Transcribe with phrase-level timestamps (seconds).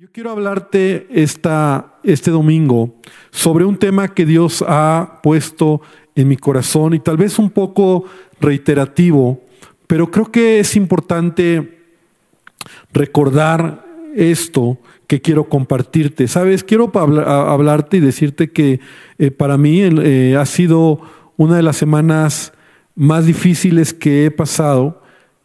[0.00, 2.94] Yo quiero hablarte esta, este domingo
[3.32, 5.80] sobre un tema que Dios ha puesto
[6.14, 8.04] en mi corazón y tal vez un poco
[8.40, 9.42] reiterativo,
[9.88, 11.80] pero creo que es importante
[12.92, 13.84] recordar
[14.14, 16.28] esto que quiero compartirte.
[16.28, 18.78] Sabes, quiero hablarte y decirte que
[19.18, 21.00] eh, para mí eh, ha sido
[21.36, 22.52] una de las semanas
[22.94, 25.02] más difíciles que he pasado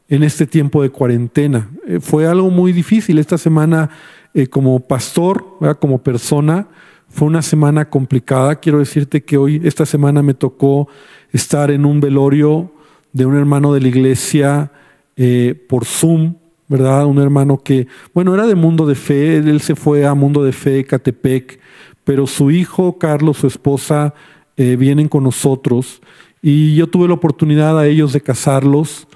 [0.10, 1.72] en este tiempo de cuarentena.
[1.88, 3.18] Eh, fue algo muy difícil.
[3.18, 3.90] Esta semana
[4.34, 5.46] eh, como pastor,
[5.80, 6.68] como persona.
[7.10, 8.56] Fue una semana complicada.
[8.56, 10.88] Quiero decirte que hoy, esta semana me tocó
[11.32, 12.72] estar en un velorio
[13.12, 14.72] de un hermano de la iglesia
[15.16, 16.36] eh, por Zoom,
[16.68, 17.06] ¿verdad?
[17.06, 20.52] Un hermano que, bueno, era de Mundo de Fe, él se fue a Mundo de
[20.52, 21.60] Fe, Catepec,
[22.04, 24.14] pero su hijo, Carlos, su esposa,
[24.58, 26.02] eh, vienen con nosotros
[26.42, 29.08] y yo tuve la oportunidad a ellos de casarlos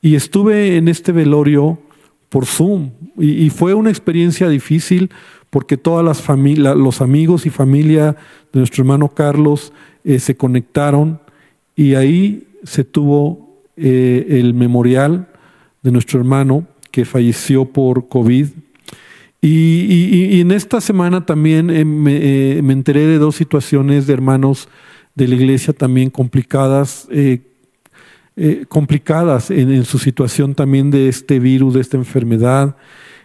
[0.00, 1.78] y estuve en este velorio
[2.30, 2.90] por Zoom.
[3.18, 5.10] Y, fue una experiencia difícil
[5.50, 8.16] porque todas las los amigos y familia
[8.52, 11.20] de nuestro hermano Carlos eh, se conectaron
[11.76, 15.28] y ahí se tuvo eh, el memorial
[15.82, 18.46] de nuestro hermano que falleció por COVID.
[19.42, 24.68] Y, en esta semana también eh, me, enteré de dos situaciones de hermanos
[25.14, 27.08] de la iglesia también complicadas
[28.42, 32.74] eh, complicadas en, su situación también de este virus, de esta enfermedad.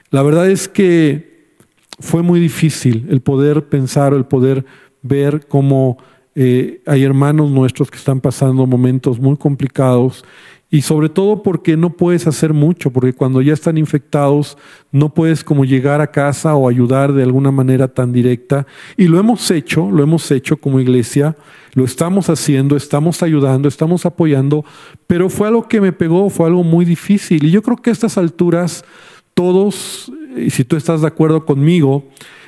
[0.09, 1.53] La verdad es que
[2.01, 4.65] fue muy difícil el poder pensar, el poder
[5.03, 5.97] ver cómo
[6.35, 10.25] eh, hay hermanos nuestros que están pasando momentos muy complicados
[10.69, 14.57] y sobre todo porque no puedes hacer mucho, porque cuando ya están infectados
[14.91, 18.65] no puedes como llegar a casa o ayudar de alguna manera tan directa.
[18.97, 21.37] Y lo hemos hecho, lo hemos hecho como iglesia,
[21.73, 24.65] lo estamos haciendo, estamos ayudando, estamos apoyando,
[25.07, 27.45] pero fue algo que me pegó, fue algo muy difícil.
[27.45, 28.83] Y yo creo que a estas alturas
[29.33, 32.05] todos, y si tú estás de acuerdo conmigo,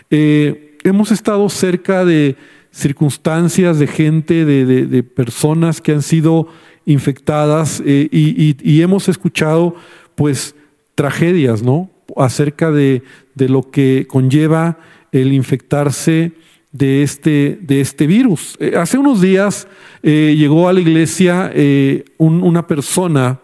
[0.09, 2.35] eh, hemos estado cerca de
[2.71, 6.47] circunstancias, de gente, de, personas que han sido
[6.87, 9.75] infectadas eh, y, hemos escuchado
[10.15, 10.55] pues
[10.95, 11.91] tragedias, ¿no?
[12.15, 13.03] Acerca de,
[13.35, 14.79] de lo que conlleva
[15.11, 16.31] el infectarse
[16.71, 18.55] de este, de este virus.
[18.59, 19.67] Eh, hace unos días
[20.01, 21.51] eh, llegó a la iglesia
[22.17, 23.41] una persona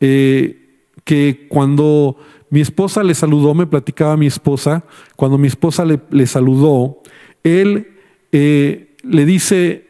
[0.00, 2.16] que cuando
[2.50, 4.84] mi esposa le saludó, me platicaba mi esposa,
[5.16, 7.02] cuando mi esposa le saludó,
[7.42, 7.88] él
[8.30, 9.87] le dice,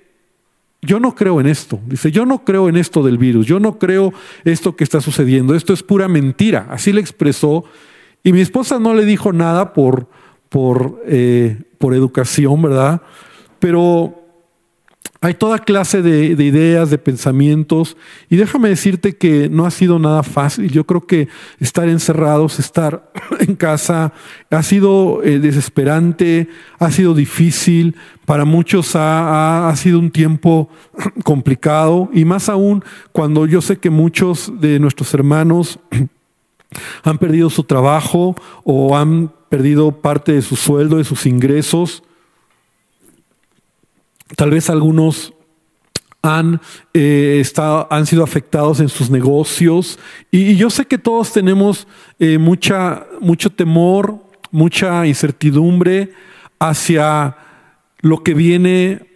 [0.88, 1.78] yo no creo en esto.
[1.87, 4.12] Dice, yo no creo en esto del virus, yo no creo
[4.44, 6.66] esto que está sucediendo, esto es pura mentira.
[6.71, 7.65] Así le expresó.
[8.25, 10.09] Y mi esposa no le dijo nada por,
[10.49, 13.03] por, eh, por educación, ¿verdad?
[13.59, 14.28] Pero
[15.28, 17.97] hay toda clase de, ideas, de pensamientos,
[18.31, 20.71] y déjame decirte que no ha sido nada fácil.
[20.71, 21.28] Yo creo que
[21.61, 24.12] estar encerrados, estar en casa,
[24.50, 27.94] ha sido eh, desesperante, ha sido difícil,
[28.25, 30.71] para muchos ha, ha, sido un tiempo
[31.25, 35.78] complicado, y más aún cuando yo sé que muchos de nuestros hermanos
[37.03, 38.34] han perdido su trabajo
[38.65, 42.03] o han perdido parte de su sueldo, de sus ingresos.
[44.37, 45.33] Tal vez algunos
[46.22, 46.61] han,
[46.94, 47.43] eh,
[47.91, 49.99] han sido afectados en sus negocios.
[50.31, 51.87] Y, yo sé que todos tenemos
[52.19, 54.19] eh, mucha, mucho temor,
[54.50, 56.12] mucha incertidumbre
[56.59, 57.37] hacia
[58.00, 59.06] lo que viene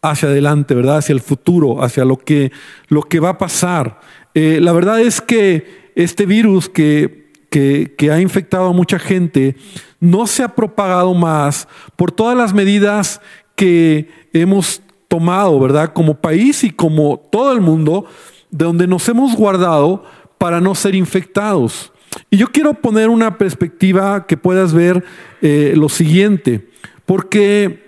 [0.00, 0.98] hacia adelante, ¿verdad?
[0.98, 2.52] Hacia el futuro, hacia lo que,
[2.88, 4.00] lo que va a pasar.
[4.34, 9.56] Eh, la verdad es que este virus que que, ha infectado a mucha gente
[10.00, 13.20] no se ha propagado más por todas las medidas
[13.58, 15.92] que hemos tomado, ¿verdad?
[15.92, 18.06] Como país y como todo el mundo,
[18.52, 20.04] de donde nos hemos guardado
[20.38, 21.92] para no ser infectados.
[22.30, 25.04] Y yo quiero poner una perspectiva que puedas ver
[25.42, 26.68] eh, lo siguiente,
[27.04, 27.84] porque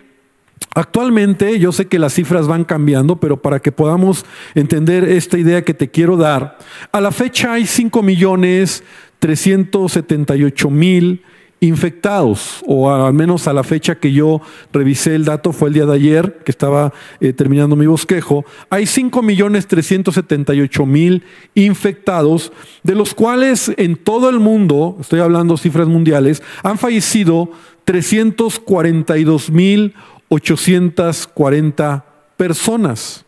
[0.74, 4.26] actualmente yo sé que las cifras van cambiando, pero para que podamos
[4.56, 6.58] entender esta idea que te quiero dar,
[6.90, 8.82] a la fecha hay 5 millones
[9.20, 11.22] 378 mil
[11.60, 14.40] infectados, o al menos a la fecha que yo
[14.72, 18.86] revisé el dato, fue el día de ayer, que estaba eh, terminando mi bosquejo, hay
[18.86, 21.22] 5 millones 378 mil
[21.54, 22.52] infectados,
[22.82, 27.50] de los cuales en todo el mundo, estoy hablando cifras mundiales, han fallecido
[27.84, 29.94] 342 mil
[30.28, 32.04] 840
[32.36, 33.24] personas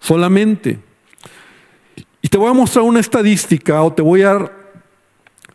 [0.00, 0.78] solamente.
[2.20, 4.50] Y te voy a mostrar una estadística o te voy a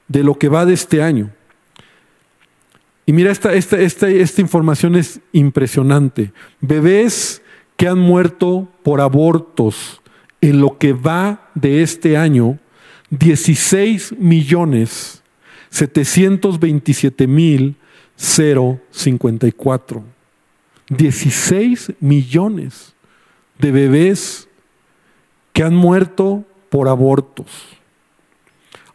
[0.07, 1.31] de lo que va de este año.
[3.07, 6.33] Y mira, esta, esta, esta, información es impresionante.
[6.61, 7.43] Bebés
[7.77, 10.03] que han muerto por abortos
[10.43, 12.59] en lo que va de este año,
[13.09, 15.20] 16 millones
[15.71, 17.77] 727 mil
[18.17, 20.05] 054.
[20.89, 22.95] 16 millones
[23.59, 24.49] de bebés
[25.53, 27.47] que han muerto por abortos.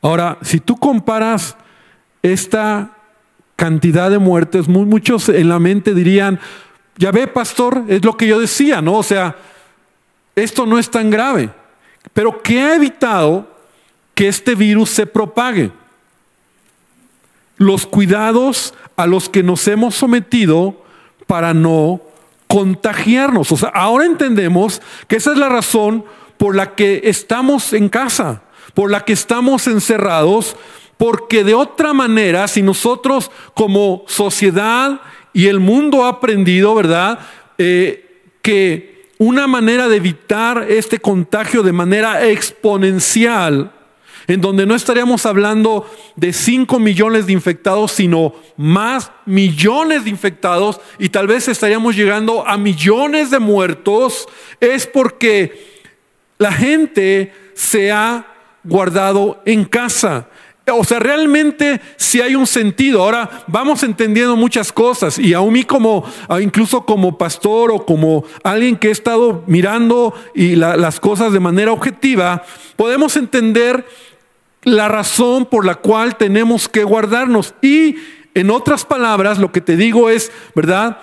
[0.02, 1.56] Ahora, si tú comparas
[2.22, 2.98] esta
[3.56, 6.40] cantidad de muertes, muchos en la mente dirían,
[6.98, 8.96] ya ve, pastor, es lo que yo decía, ¿no?
[8.96, 9.36] O sea,
[10.36, 11.50] esto no es tan grave.
[12.14, 13.50] Pero ¿qué ha evitado
[14.14, 15.72] que este virus se propague?
[17.58, 20.84] Los cuidados a los que nos hemos sometido
[21.28, 22.02] para no
[22.48, 23.52] contagiarnos.
[23.52, 26.06] O sea, ahora entendemos que esa es la razón
[26.38, 28.44] por la que estamos en casa,
[28.74, 30.56] por la que estamos encerrados,
[30.98, 35.02] porque de otra manera, si nosotros como sociedad
[35.34, 37.20] y el mundo ha aprendido, ¿verdad?
[37.58, 43.72] Eh, que una manera de evitar este contagio de manera exponencial
[44.28, 50.80] en donde no estaríamos hablando de 5 millones de infectados, sino más millones de infectados
[51.00, 54.28] y tal vez estaríamos llegando a millones de muertos,
[54.60, 55.84] es porque
[56.38, 58.26] la gente se ha
[58.64, 60.28] guardado en casa.
[60.74, 63.04] O sea, realmente si hay un sentido.
[63.04, 66.04] Ahora vamos entendiendo muchas cosas y a mí como,
[66.42, 71.72] incluso como pastor o como alguien que he estado mirando y las cosas de manera
[71.72, 72.44] objetiva,
[72.76, 73.86] podemos entender
[74.66, 77.54] la razón por la cual tenemos que guardarnos.
[77.62, 77.96] Y
[78.34, 80.98] en otras palabras, lo que te digo es, ¿verdad?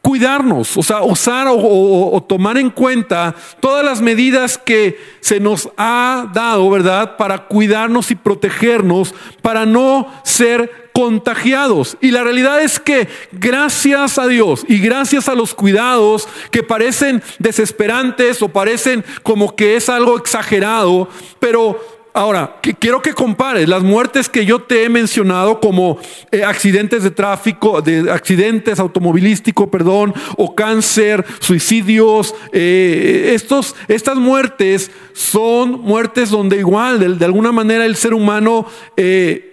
[0.00, 6.30] Cuidarnos, o sea, usar o, tomar en cuenta todas las medidas que se nos ha
[6.32, 7.18] dado, ¿verdad?
[7.18, 11.98] Para cuidarnos y protegernos, para no ser contagiados.
[12.00, 17.22] Y la realidad es que gracias a Dios y gracias a los cuidados que parecen
[17.38, 24.28] desesperantes o parecen como que es algo exagerado, pero Ahora, quiero que compares las muertes
[24.28, 25.98] que yo te he mencionado como
[26.32, 32.34] eh, accidentes de tráfico, de accidentes automovilísticos, perdón, o cáncer, suicidios.
[32.52, 39.49] Eh, estos, estas muertes son muertes donde igual, de, alguna manera, el ser humano eh,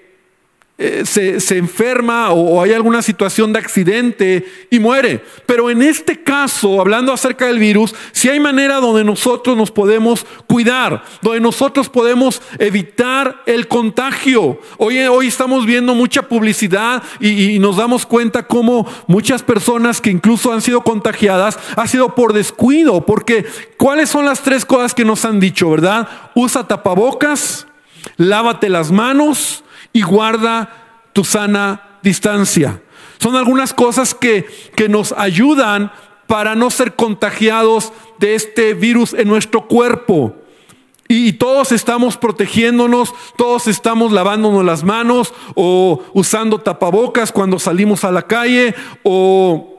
[0.79, 5.23] eh, se, enferma o, hay alguna situación de accidente y muere.
[5.47, 10.23] Pero en este caso, hablando acerca del virus, si hay manera donde nosotros nos podemos
[10.45, 14.59] cuidar, donde nosotros podemos evitar el contagio.
[14.77, 20.11] Hoy, hoy estamos viendo mucha publicidad y, y nos damos cuenta cómo muchas personas que
[20.11, 25.05] incluso han sido contagiadas ha sido por descuido, porque ¿cuáles son las tres cosas que
[25.05, 26.07] nos han dicho, verdad?
[26.35, 27.65] Usa tapabocas,
[28.17, 29.63] lávate las manos
[29.93, 32.81] y guarda tu sana distancia.
[33.19, 35.91] Son algunas cosas que, que nos ayudan
[36.27, 40.35] para no ser contagiados de este virus en nuestro cuerpo.
[41.07, 48.11] Y todos estamos protegiéndonos, todos estamos lavándonos las manos o usando tapabocas cuando salimos a
[48.11, 49.76] la calle o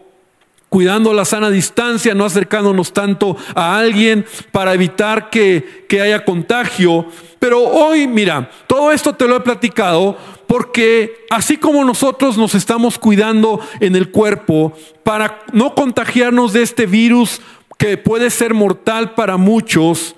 [0.68, 7.06] cuidando la sana distancia, no acercándonos tanto a alguien para evitar que, que, haya contagio.
[7.38, 12.98] Pero hoy, mira, todo esto te lo he platicado porque así como nosotros nos estamos
[12.98, 14.72] cuidando en el cuerpo
[15.02, 17.40] para no contagiarnos de este virus
[17.78, 20.16] que puede ser mortal para muchos,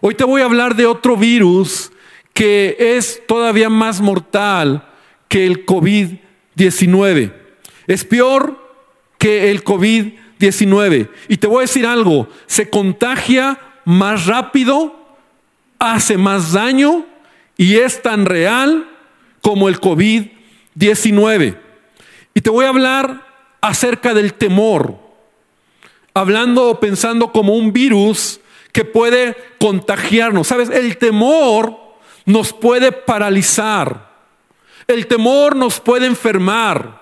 [0.00, 1.92] hoy te voy a hablar de otro virus
[2.34, 4.86] que es todavía más mortal
[5.28, 7.32] que el COVID-19.
[7.86, 8.69] Es peor
[9.20, 11.10] que el COVID-19.
[11.28, 14.96] Y te voy a decir algo, se contagia más rápido,
[15.78, 17.04] hace más daño
[17.58, 18.88] y es tan real
[19.42, 21.58] como el COVID-19.
[22.32, 23.26] Y te voy a hablar
[23.60, 24.98] acerca del temor,
[26.14, 28.40] hablando o pensando como un virus
[28.72, 30.46] que puede contagiarnos.
[30.46, 30.70] ¿Sabes?
[30.70, 31.76] El temor
[32.24, 34.08] nos puede paralizar.
[34.86, 36.99] El temor nos puede enfermar.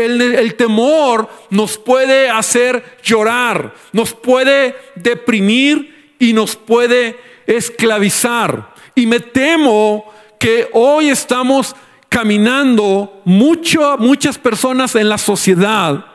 [0.00, 8.74] El, temor nos puede hacer llorar, nos puede deprimir y nos puede esclavizar.
[8.94, 11.76] Y me temo que hoy estamos
[12.08, 16.06] caminando mucho, muchas personas en la sociedad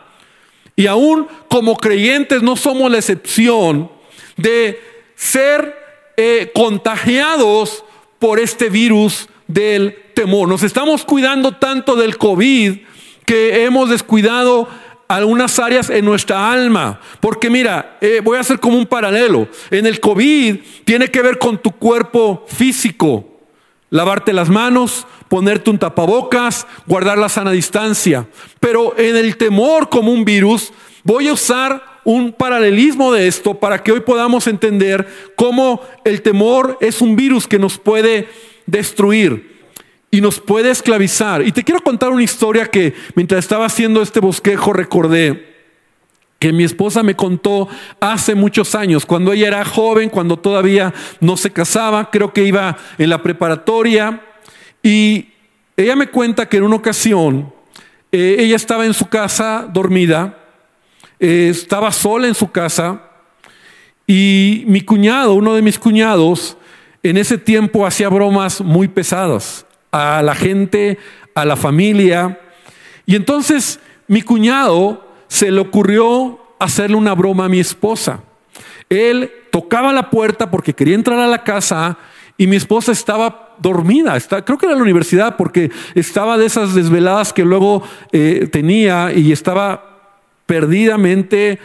[0.75, 3.89] y aún como creyentes no somos la excepción
[4.35, 4.79] de
[5.15, 5.75] ser
[6.17, 7.83] eh, contagiados
[8.19, 10.47] por este virus del temor.
[10.49, 12.77] Nos estamos cuidando tanto del COVID
[13.25, 14.67] que hemos descuidado
[15.07, 16.99] algunas áreas en nuestra alma.
[17.19, 19.47] Porque mira, eh, voy a hacer como un paralelo.
[19.71, 23.31] En el COVID tiene que ver con tu cuerpo físico.
[23.89, 28.27] Lavarte las manos, ponerte un tapabocas, guardar la sana distancia.
[28.59, 33.81] Pero en el temor como un virus, voy a usar un paralelismo de esto para
[33.81, 38.27] que hoy podamos entender cómo el temor es un virus que nos puede
[38.67, 39.54] destruir
[40.15, 41.45] y nos puede esclavizar.
[41.45, 45.53] Y te quiero contar una historia que mientras estaba haciendo este bosquejo recordé
[46.39, 47.67] que mi esposa me contó
[47.99, 52.77] hace muchos años, cuando ella era joven, cuando todavía no se casaba, creo que iba
[52.97, 54.21] en la preparatoria,
[54.81, 55.31] y
[55.75, 57.53] ella me cuenta que en una ocasión
[58.09, 60.37] eh, ella estaba en su casa dormida,
[61.19, 63.01] eh, estaba sola en su casa,
[64.07, 66.55] y mi cuñado, uno de mis cuñados,
[67.03, 69.64] en ese tiempo hacía bromas muy pesadas
[69.95, 70.97] a la gente,
[71.33, 72.39] a la familia.
[73.05, 78.21] Y entonces mi cuñado se le ocurrió hacerle una broma a mi esposa.
[78.89, 81.97] Él tocaba la puerta porque quería entrar a la casa
[82.37, 87.31] y mi esposa estaba dormida, creo que era la universidad porque estaba de esas desveladas
[87.31, 90.11] que luego eh, tenía y estaba
[90.45, 91.59] perdidamente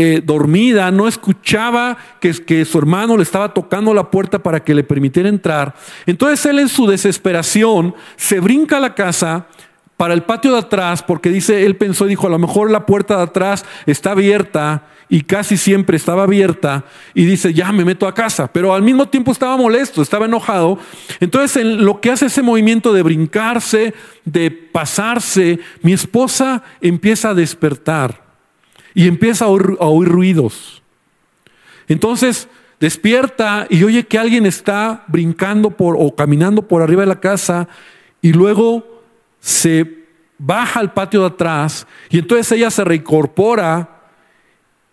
[0.00, 4.72] eh, dormida, no escuchaba que, que su hermano le estaba tocando la puerta para que
[4.72, 5.74] le permitiera entrar.
[6.06, 9.48] Entonces él en su desesperación se brinca a la casa
[9.96, 12.86] para el patio de atrás porque dice, él pensó y dijo, a lo mejor la
[12.86, 18.06] puerta de atrás está abierta y casi siempre estaba abierta y dice, ya me meto
[18.06, 20.78] a casa, pero al mismo tiempo estaba molesto, estaba enojado.
[21.18, 27.34] Entonces en lo que hace ese movimiento de brincarse, de pasarse, mi esposa empieza a
[27.34, 28.27] despertar
[28.98, 30.82] y empieza a oír, ruidos.
[31.86, 32.48] Entonces
[32.80, 37.68] despierta y oye que alguien está brincando por o caminando por arriba de la casa
[38.20, 39.04] y luego
[39.38, 40.04] se
[40.36, 44.00] baja al patio de atrás y entonces ella se reincorpora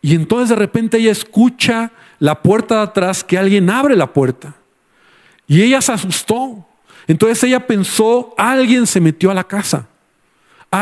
[0.03, 4.53] y entonces de repente ella escucha la puerta de atrás que alguien abre la puerta
[5.47, 6.63] y ella se asustó.
[7.07, 9.87] Entonces ella pensó, alguien se metió a la casa.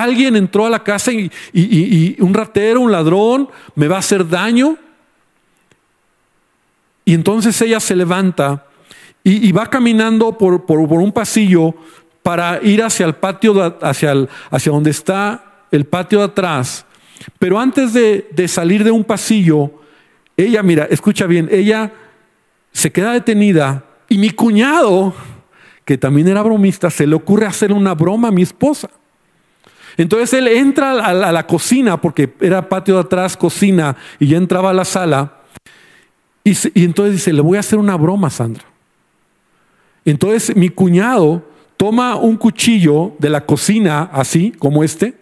[0.01, 4.75] Alguien entró a la casa y, un ratero, un ladrón, me va a hacer daño.
[7.05, 8.65] Y entonces ella se levanta
[9.23, 11.75] y, va caminando por, un pasillo
[12.23, 16.85] para ir hacia el patio, hacia, hacia donde está el patio de atrás.
[17.37, 19.71] Pero antes de, de salir de un pasillo,
[20.35, 21.91] ella, mira, escucha bien, ella
[22.71, 25.13] se queda detenida y mi cuñado,
[25.85, 28.89] que también era bromista, se le ocurre hacer una broma a mi esposa.
[29.97, 34.71] Entonces él entra a la, cocina, porque era patio de atrás, cocina, y ya entraba
[34.71, 35.41] a la sala.
[36.43, 38.63] Y, y, entonces dice, le voy a hacer una broma, Sandra.
[40.05, 41.43] Entonces mi cuñado
[41.77, 45.15] toma un cuchillo de la cocina, así como este,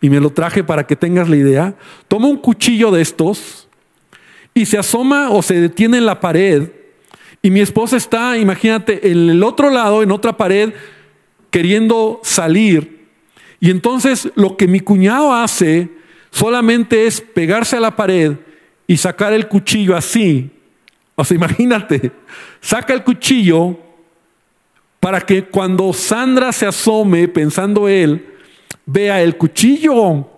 [0.00, 1.74] y me lo traje para que tengas la idea.
[2.06, 3.68] Toma un cuchillo de estos
[4.54, 6.70] y se asoma o se detiene en la pared.
[7.42, 10.72] Y mi esposa está, imagínate, en el otro lado, en otra pared,
[11.50, 12.97] queriendo salir.
[13.60, 15.88] Y entonces lo que mi cuñado hace
[16.30, 18.36] solamente es pegarse a la pared
[18.86, 20.50] y sacar el cuchillo así.
[21.14, 22.12] O sea, imagínate,
[22.60, 23.78] saca el cuchillo
[25.00, 28.34] para que cuando Sandra se asome, pensando él,
[28.86, 30.28] vea el cuchillo.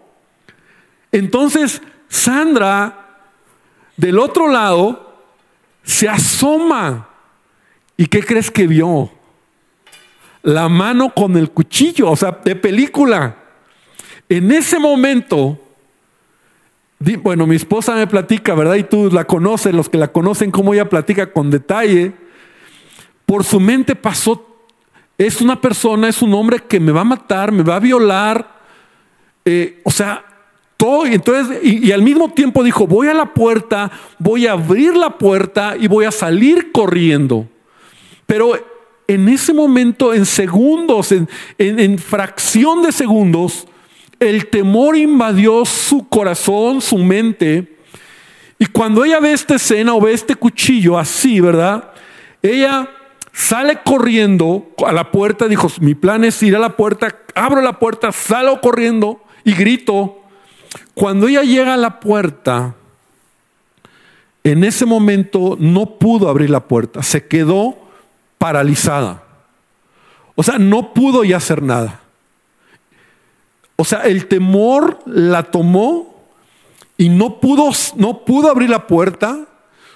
[1.12, 3.20] Entonces Sandra,
[3.96, 5.22] del otro lado,
[5.82, 7.08] se asoma.
[7.96, 9.10] ¿Y qué crees que vio?
[10.42, 13.36] La mano con el cuchillo, o sea, de película.
[14.28, 15.58] En ese momento,
[17.22, 18.74] bueno, mi esposa me platica, ¿verdad?
[18.74, 22.12] Y tú la conoces, los que la conocen, cómo ella platica con detalle.
[23.26, 24.46] Por su mente pasó,
[25.16, 28.60] es una persona, es un hombre que me va a matar, me va a violar.
[29.44, 30.24] Eh, o sea,
[30.76, 34.94] todo, entonces, y, y al mismo tiempo dijo, voy a la puerta, voy a abrir
[34.94, 37.48] la puerta y voy a salir corriendo.
[38.26, 38.54] Pero
[39.14, 43.66] en ese momento, en segundos, en, en, fracción de segundos,
[44.20, 47.76] el temor invadió su corazón, su mente.
[48.56, 51.90] Y cuando ella ve esta escena o ve este cuchillo así, ¿verdad?
[52.40, 52.88] Ella
[53.32, 57.80] sale corriendo a la puerta, dijo, mi plan es ir a la puerta, abro la
[57.80, 60.18] puerta, salgo corriendo y grito.
[60.94, 62.76] Cuando ella llega a la puerta,
[64.44, 67.89] en ese momento no pudo abrir la puerta, se quedó
[68.40, 69.22] paralizada.
[70.34, 72.00] O sea, no pudo ya hacer nada.
[73.76, 76.24] O sea, el temor la tomó
[76.96, 79.46] y no pudo, no pudo abrir la puerta,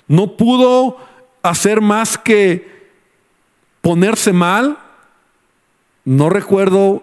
[0.08, 0.98] no pudo
[1.42, 2.90] hacer más que
[3.80, 4.76] ponerse mal.
[6.04, 7.02] No recuerdo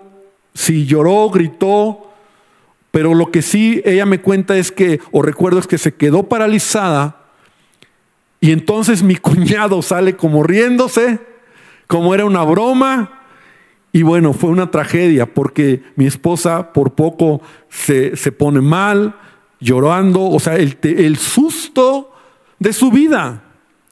[0.53, 2.11] si lloró, gritó,
[2.91, 6.29] pero lo que sí ella me cuenta es que, o recuerdo es que se quedó
[6.29, 7.17] paralizada
[8.39, 11.30] y entonces mi cuñado sale como riéndose
[11.91, 13.19] como era una broma.
[13.91, 19.13] Y bueno, fue una tragedia porque mi esposa por poco se, pone mal,
[19.59, 22.13] llorando, o sea, el, el susto
[22.59, 23.43] de su vida.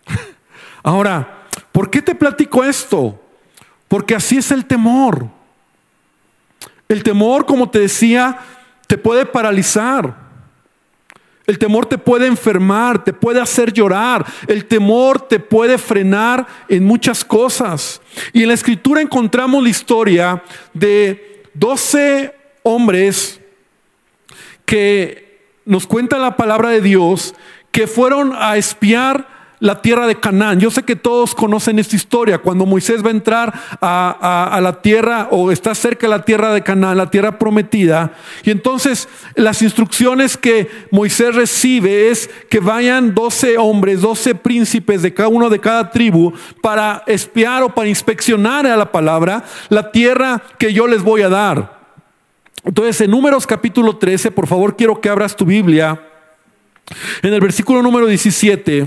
[0.84, 3.22] Ahora, ¿por qué te platico esto?
[3.90, 5.28] Porque así es el temor.
[6.88, 8.40] El temor, como te decía,
[8.88, 10.29] te puede paralizar.
[11.50, 14.24] El temor te puede enfermar, te puede hacer llorar.
[14.48, 18.02] El temor te puede frenar en muchas cosas.
[18.34, 20.44] Y en la escritura encontramos la historia
[20.76, 23.42] de 12 hombres
[24.64, 27.34] que nos cuenta la palabra de Dios
[27.72, 30.60] que fueron a espiar la tierra de Canaán.
[30.60, 32.38] Yo sé que todos conocen esta historia.
[32.38, 36.64] Cuando Moisés va a entrar a, la tierra o está cerca de la tierra de
[36.64, 43.58] Canaán, la tierra prometida, y entonces las instrucciones que Moisés recibe es que vayan 12
[43.58, 48.78] hombres, 12 príncipes de cada uno de cada tribu para espiar o para inspeccionar a
[48.78, 51.80] la palabra la tierra que yo les voy a dar.
[52.64, 56.02] Entonces, en Números capítulo 13, por favor, quiero que abras tu Biblia.
[57.22, 58.86] En el versículo número 17.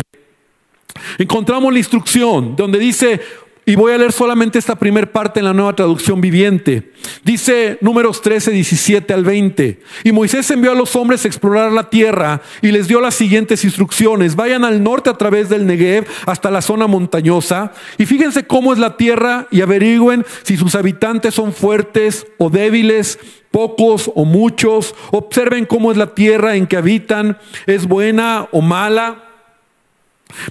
[1.18, 3.20] Encontramos la instrucción donde dice,
[3.64, 6.90] y voy a leer solamente esta primera parte en la nueva traducción viviente.
[7.22, 9.81] Dice números 13, 17 al 20.
[10.02, 13.62] Y Moisés envió a los hombres a explorar la tierra y les dio las siguientes
[13.64, 14.35] instrucciones.
[14.35, 18.81] Vayan al norte a través del Negev hasta la zona montañosa y fíjense cómo es
[18.81, 23.20] la tierra y averigüen si sus habitantes son fuertes o débiles,
[23.52, 24.92] pocos o muchos.
[25.12, 29.31] Observen cómo es la tierra en que habitan, es buena o mala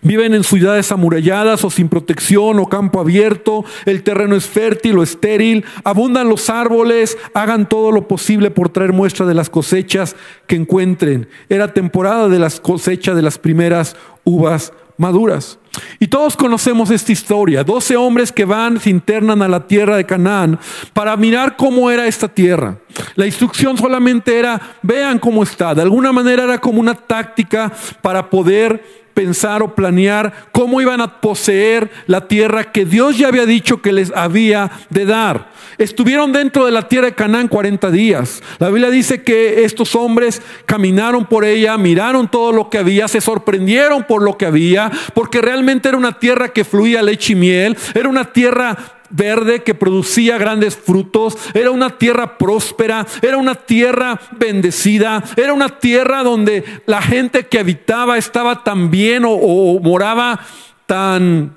[0.02, 5.04] Viven en ciudades amuralladas o sin protección o campo abierto, el terreno es fértil o
[5.04, 10.16] estéril, abundan los árboles, hagan todo lo posible por traer muestra de las cosechas
[10.48, 11.28] que encuentren.
[11.50, 15.58] Era temporada de las cosechas de las primeras uvas maduras.
[16.00, 20.06] Y todos conocemos esta historia, doce hombres que van, se internan a la tierra de
[20.06, 20.60] Canaán
[20.94, 22.78] para mirar cómo era esta tierra.
[23.16, 28.30] La instrucción solamente era, vean cómo está, de alguna manera era como una táctica para
[28.30, 33.82] poder pensar o planear cómo iban a poseer la tierra que Dios ya había dicho
[33.82, 35.52] que les había de dar.
[35.78, 38.44] Estuvieron dentro de la tierra de Canaán 40 días.
[38.60, 43.22] La Biblia dice que estos hombres caminaron por ella, miraron todo lo que había, se
[43.22, 47.78] sorprendieron por lo que había, porque realmente era una tierra que fluía leche y miel,
[47.94, 54.20] era una tierra verde que producía grandes frutos, era una tierra próspera, era una tierra
[54.38, 60.40] bendecida, era una tierra donde la gente que habitaba estaba tan bien o, moraba
[60.86, 61.56] tan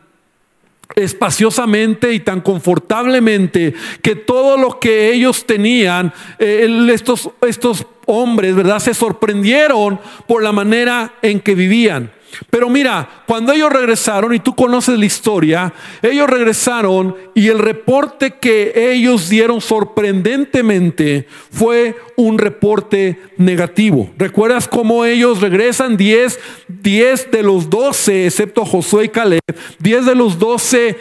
[0.94, 8.78] espaciosamente y tan confortablemente que todo lo que ellos tenían, eh, estos, estos hombres, ¿verdad?
[8.78, 12.10] Se sorprendieron por la manera en que vivían.
[12.50, 18.34] Pero mira, cuando ellos regresaron, y tú conoces la historia, ellos regresaron y el reporte
[18.40, 24.10] que ellos dieron sorprendentemente fue un reporte negativo.
[24.16, 25.96] ¿Recuerdas cómo ellos regresan?
[25.96, 29.40] 10, 10 de los 12, excepto Josué y Caleb,
[29.78, 30.96] 10 de los 12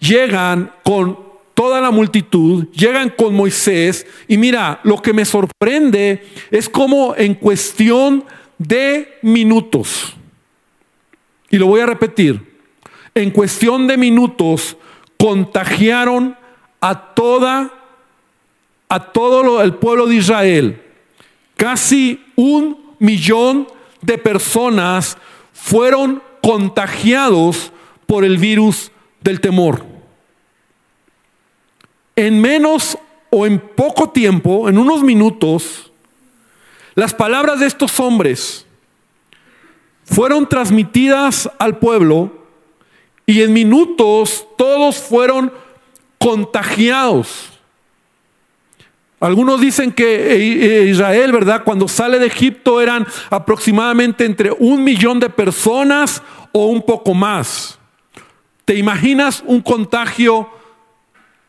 [0.00, 6.68] llegan con toda la multitud, llegan con Moisés y mira, lo que me sorprende es
[6.68, 8.24] cómo en cuestión
[8.58, 10.16] de minutos,
[11.50, 12.58] y lo voy a repetir,
[13.14, 14.76] en cuestión de minutos
[15.18, 16.36] contagiaron
[16.80, 17.72] a toda
[18.88, 20.82] a todo el pueblo de Israel.
[21.56, 23.68] Casi un millón
[24.00, 25.18] de personas
[25.52, 27.72] fueron contagiados
[28.06, 29.84] por el virus del temor.
[32.16, 32.96] En menos
[33.30, 35.92] o en poco tiempo, en unos minutos,
[36.94, 38.66] las palabras de estos hombres
[40.08, 42.32] fueron transmitidas al pueblo
[43.26, 45.52] y en minutos todos fueron
[46.18, 47.50] contagiados.
[49.20, 51.62] Algunos dicen que eh, Israel, ¿verdad?
[51.64, 57.78] Cuando sale de Egipto eran aproximadamente entre un millón de personas o un poco más.
[58.64, 60.48] ¿Te imaginas un contagio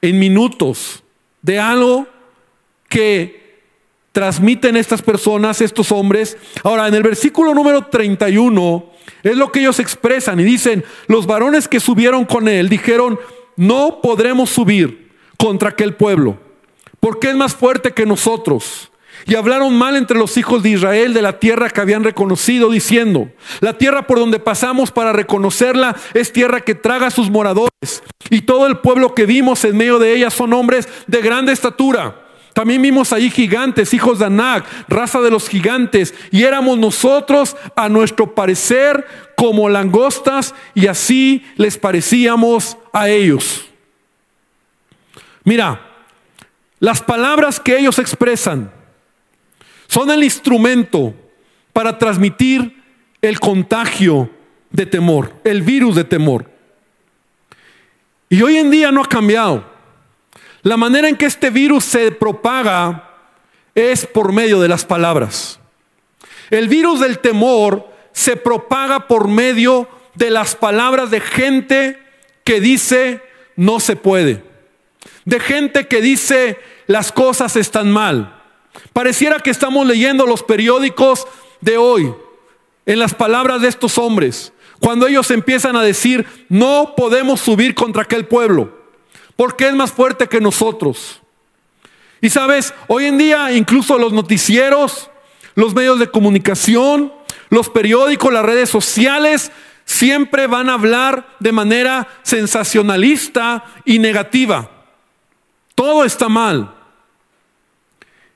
[0.02, 1.04] en minutos
[1.42, 2.08] de algo
[2.90, 3.39] que
[4.20, 6.38] transmiten estas personas, estos hombres?
[6.62, 8.86] Ahora, en el versículo número 31
[9.24, 13.18] es lo que ellos expresan y dicen, los varones que subieron con él dijeron,
[13.56, 16.38] no podremos subir contra aquel pueblo
[17.00, 18.92] porque es más fuerte que nosotros.
[19.26, 23.30] Y hablaron mal entre los hijos de Israel de la tierra que habían reconocido, diciendo,
[23.62, 28.04] la tierra por donde pasamos para reconocerla es tierra que traga a sus moradores.
[28.30, 32.29] Y todo el pueblo que vimos en medio de ella son hombres de grande estatura.
[32.54, 37.90] También vimos allí gigantes, hijos de Anac, raza de los gigantes, y éramos nosotros, a
[37.90, 39.06] nuestro parecer,
[39.38, 43.66] como langostas, y así les parecíamos a ellos.
[45.44, 45.82] Mira,
[46.80, 48.72] las palabras que ellos expresan
[49.88, 51.14] son el instrumento
[51.74, 52.82] para transmitir
[53.22, 54.30] el contagio
[54.70, 56.50] de temor, el virus de temor.
[58.30, 59.69] Y hoy en día no ha cambiado.
[60.62, 63.18] La manera en que este virus se propaga
[63.76, 65.60] es por medio de las palabras.
[66.50, 72.00] El virus del temor se propaga por medio de las palabras de gente
[72.44, 73.22] que dice
[73.56, 74.50] no se puede
[75.30, 78.42] de gente que dice las cosas están mal.
[78.94, 81.28] Pareciera que estamos leyendo los periódicos
[81.62, 82.14] de hoy
[82.86, 88.04] en las palabras de estos hombres, cuando ellos empiezan a decir, no podemos subir contra
[88.04, 88.79] aquel pueblo,
[89.40, 91.22] porque es más fuerte que nosotros.
[92.20, 95.10] Y sabes, hoy en día incluso los noticieros,
[95.56, 97.14] los medios de comunicación,
[97.48, 99.54] los periódicos, las redes sociales,
[99.86, 104.70] siempre van a hablar de manera sensacionalista y negativa.
[105.74, 106.76] Todo está mal.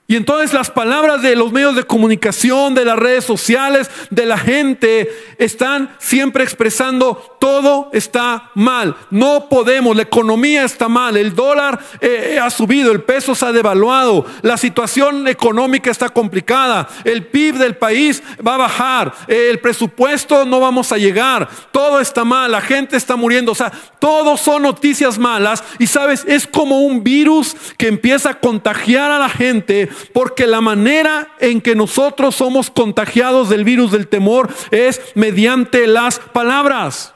[0.05, 4.37] Y entonces las palabras de los medios de comunicación, de las redes sociales, de la
[4.37, 8.95] gente, están siempre expresando todo está mal.
[9.09, 13.51] No podemos, la economía está mal, el dólar eh, ha subido, el peso se ha
[13.51, 20.45] devaluado, la situación económica está complicada, el PIB del país va a bajar, el presupuesto
[20.45, 24.63] no vamos a llegar, todo está mal, la gente está muriendo, o sea, todo son
[24.63, 29.89] noticias malas y sabes, es como un virus que empieza a contagiar a la gente
[30.13, 36.19] porque la manera en que nosotros somos contagiados del virus del temor es mediante las
[36.19, 37.13] palabras.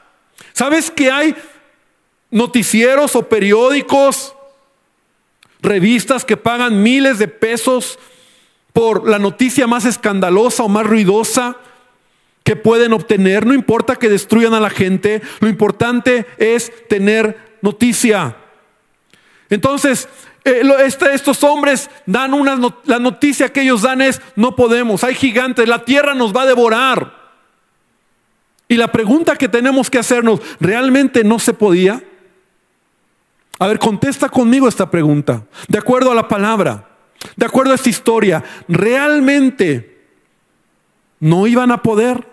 [0.52, 1.34] ¿Sabes que hay
[2.30, 4.34] noticieros o periódicos,
[5.60, 7.98] revistas que pagan miles de pesos
[8.72, 11.56] por la noticia más escandalosa o más ruidosa?
[12.48, 18.36] que pueden obtener, no importa que destruyan a la gente, lo importante es tener noticia.
[19.50, 20.08] Entonces,
[20.44, 25.14] eh, este, estos hombres dan una, la noticia que ellos dan es, no podemos, hay
[25.14, 27.18] gigantes, la tierra nos va a devorar.
[28.68, 32.02] Y la pregunta que tenemos que hacernos, ¿realmente no se podía?
[33.58, 36.88] A ver, contesta conmigo esta pregunta, de acuerdo a la palabra,
[37.34, 40.06] de acuerdo a esta historia, ¿realmente
[41.20, 42.28] no iban a poder?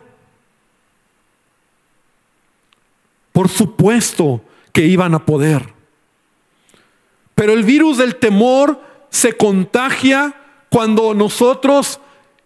[3.32, 4.42] Por supuesto
[4.72, 5.75] que iban a poder.
[7.36, 10.34] Pero el virus del temor se contagia
[10.70, 12.00] cuando nosotros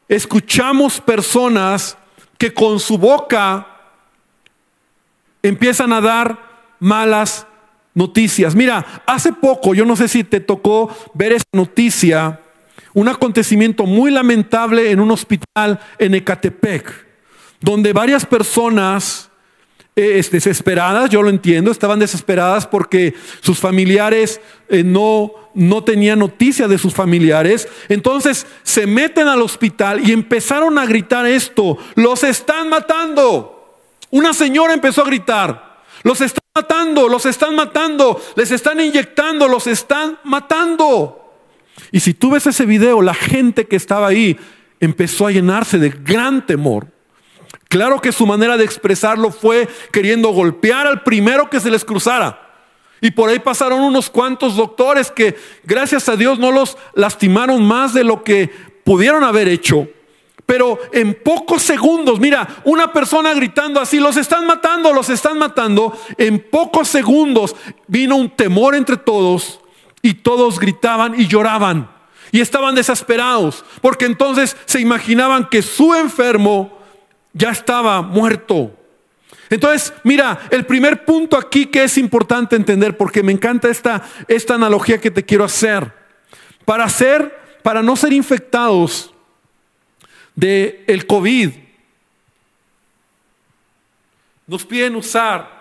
[0.07, 1.97] escuchamos personas
[2.37, 3.67] que con su boca
[5.41, 6.37] empiezan a dar
[6.79, 7.45] malas
[7.93, 8.55] noticias.
[8.55, 12.41] Mira, hace poco, yo no sé si te tocó ver esa noticia,
[12.93, 17.07] un acontecimiento muy lamentable en un hospital en Ecatepec,
[17.61, 19.28] donde varias personas
[19.99, 26.67] eh, desesperadas, yo lo entiendo, estaban desesperadas porque sus familiares eh, no, no tenían noticia
[26.67, 27.67] de sus familiares.
[27.89, 33.77] Entonces se meten al hospital y empezaron a gritar esto, los están matando.
[34.09, 39.67] Una señora empezó a gritar, los están matando, los están matando, les están inyectando, los
[39.67, 41.33] están matando.
[41.91, 44.37] Y si tú ves ese video, la gente que estaba ahí
[44.79, 46.87] empezó a llenarse de gran temor.
[47.69, 52.47] Claro que su manera de expresarlo fue queriendo golpear al primero que se les cruzara.
[52.99, 57.93] Y por ahí pasaron unos cuantos doctores que gracias a Dios no los lastimaron más
[57.93, 58.49] de lo que
[58.83, 59.87] pudieron haber hecho.
[60.47, 65.95] Pero en pocos segundos, mira, una persona gritando así, los están matando, los están matando.
[66.17, 67.55] En pocos segundos
[67.85, 69.59] vino un temor entre todos
[70.01, 71.87] y todos gritaban y lloraban.
[72.31, 76.78] Y estaban desesperados, porque entonces se imaginaban que su enfermo
[77.33, 78.71] ya estaba muerto.
[79.49, 84.55] Entonces, mira, el primer punto aquí que es importante entender, porque me encanta esta, esta
[84.55, 85.91] analogía que te quiero hacer.
[86.65, 89.13] Para ser, para no ser infectados
[90.35, 91.51] de el COVID,
[94.45, 95.59] nos piden usar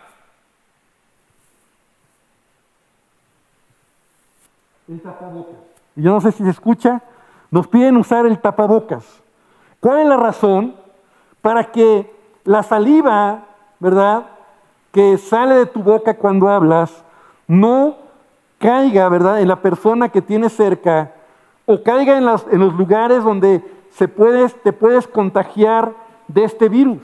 [4.88, 5.56] el tapabocas.
[5.96, 7.02] Yo no sé si se escucha,
[7.50, 9.04] nos piden usar el tapabocas.
[9.80, 10.77] ¿Cuál es la razón?
[11.48, 12.12] Para que
[12.44, 13.48] la saliva
[13.80, 14.26] ¿verdad?
[14.92, 16.92] Que sale de tu boca cuando hablas,
[17.46, 17.96] no
[18.58, 19.40] caiga, ¿verdad?
[19.40, 21.12] En la persona que tienes cerca
[21.66, 23.62] o caiga en, los lugares donde
[23.94, 25.92] se puedes, te puedes contagiar
[26.26, 26.98] de este virus.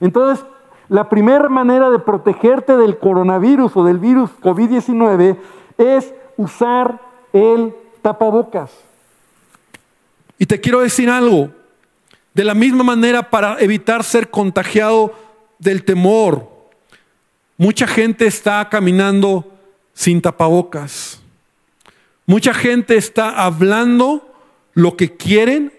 [0.00, 0.44] Entonces,
[0.88, 5.36] la primera manera de protegerte del coronavirus o del virus COVID-19
[5.76, 6.98] es usar
[7.34, 8.72] el tapabocas.
[10.38, 11.50] Y te quiero decir algo,
[12.34, 15.14] de la misma manera para evitar ser contagiado
[15.58, 16.48] del temor.
[17.56, 19.52] Mucha gente está caminando
[19.92, 21.20] sin tapabocas.
[22.26, 24.34] Mucha gente está hablando
[24.74, 25.72] lo que quieren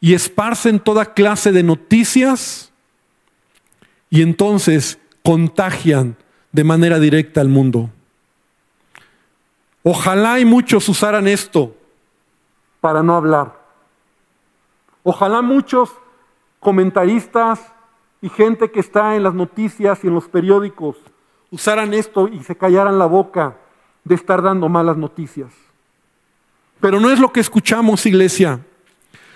[0.00, 2.72] y esparcen toda clase de noticias
[4.10, 6.16] y entonces contagian
[6.52, 7.90] de manera directa al mundo.
[9.82, 11.74] Ojalá y muchos usaran esto
[12.80, 13.61] para no hablar.
[15.02, 15.90] Ojalá muchos
[16.60, 17.60] comentaristas
[18.20, 20.96] y gente que está en las noticias y en los periódicos
[21.50, 23.56] usaran esto y se callaran la boca
[24.04, 25.52] de estar dando malas noticias.
[26.80, 28.60] Pero no es lo que escuchamos, iglesia.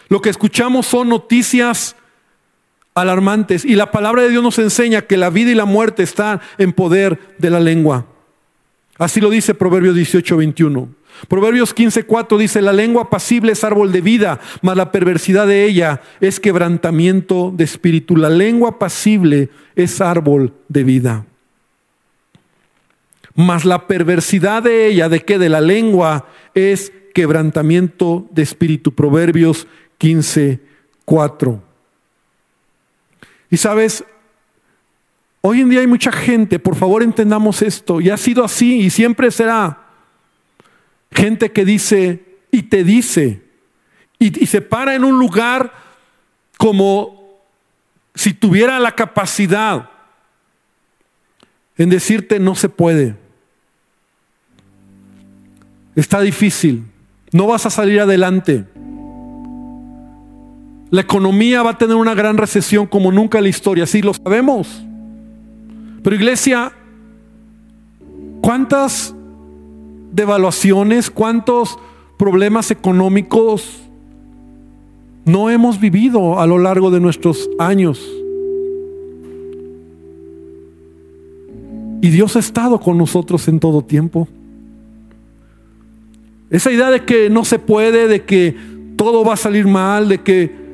[0.09, 1.96] Lo que escuchamos son noticias
[2.94, 6.40] alarmantes y la palabra de Dios nos enseña que la vida y la muerte están
[6.59, 8.07] en poder de la lengua.
[8.98, 10.88] Así lo dice Proverbios 18, 21.
[11.29, 16.00] Proverbios 15:4 dice, la lengua pasible es árbol de vida, mas la perversidad de ella
[16.20, 18.16] es quebrantamiento de espíritu.
[18.16, 21.26] La lengua pasible es árbol de vida.
[23.35, 25.38] Mas la perversidad de ella, ¿de qué?
[25.38, 28.92] De la lengua es quebrantamiento de espíritu.
[28.92, 29.66] Proverbios
[29.98, 31.61] 15:4.
[33.50, 34.05] Y sabes,
[35.40, 38.90] hoy en día hay mucha gente, por favor entendamos esto, y ha sido así y
[38.90, 39.86] siempre será
[41.16, 43.40] Gente que dice y te dice
[44.18, 45.72] y, se para en un lugar
[46.59, 47.40] como
[48.14, 49.90] si tuviera la capacidad
[51.79, 53.16] en decirte no se puede.
[55.94, 56.85] Está difícil.
[57.33, 58.64] No vas a salir adelante.
[60.90, 64.14] La economía va a tener una gran recesión como nunca en la historia, sí lo
[64.14, 64.85] sabemos.
[66.02, 66.72] Pero iglesia,
[68.40, 69.14] ¿cuántas
[70.16, 71.79] devaluaciones, cuántos
[72.16, 73.83] problemas económicos
[75.26, 78.00] no hemos vivido a lo largo de nuestros años.
[82.00, 84.26] Y Dios ha estado con nosotros en todo tiempo.
[86.48, 88.57] Esa idea de que no se puede, de que
[88.96, 90.66] todo va a salir mal, de que...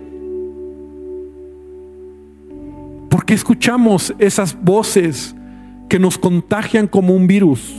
[3.08, 5.34] ¿Por qué escuchamos esas voces
[5.88, 7.72] que nos contagian como un virus?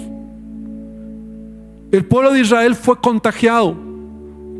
[1.93, 3.77] El pueblo de Israel fue contagiado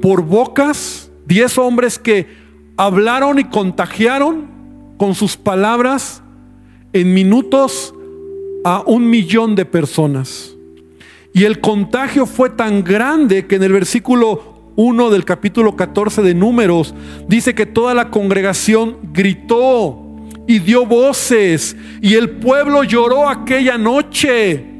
[0.04, 2.28] por bocas, diez hombres que
[2.78, 4.46] hablaron y contagiaron
[4.98, 6.22] con sus palabras
[6.94, 7.92] en minutos
[8.64, 10.54] a un millón de personas.
[11.34, 16.36] Y el contagio fue tan grande que en el versículo 1 del capítulo 14 de
[16.36, 16.94] Números
[17.28, 20.06] dice que toda la congregación gritó
[20.48, 24.73] y dio voces y el pueblo lloró aquella noche